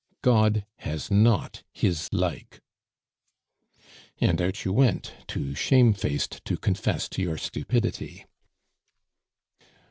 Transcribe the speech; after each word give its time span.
God 0.23 0.65
has 0.77 1.11
not 1.11 1.61
His 1.71 2.09
like." 2.11 2.59
And 4.19 4.41
out 4.41 4.65
you 4.65 4.73
went, 4.73 5.13
too 5.27 5.53
shamefaced 5.53 6.43
to 6.45 6.57
confess 6.57 7.07
to 7.09 7.21
your 7.21 7.37
stupidity. 7.37 8.25